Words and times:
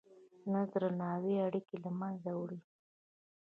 نه 0.51 0.61
درناوی 0.71 1.35
اړیکې 1.47 1.75
له 1.83 1.89
منځه 1.99 2.31
وړي. 2.39 2.59